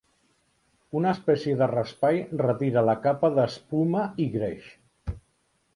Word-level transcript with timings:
Una 0.99 1.11
espècie 1.15 1.59
de 1.59 1.67
raspall 1.73 2.19
retira 2.45 2.85
la 2.89 2.97
capa 3.07 3.33
d'espuma 3.39 4.09
i 4.27 4.29
greix. 4.39 4.71